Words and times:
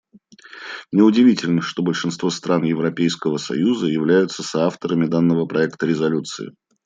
Неудивительно, 0.91 1.61
что 1.61 1.83
большинство 1.83 2.31
стран 2.31 2.63
Европейского 2.63 3.37
союза 3.37 3.85
являются 3.85 4.41
соавторами 4.41 5.05
данного 5.05 5.45
проекта 5.45 5.85
резолюции. 5.85 6.55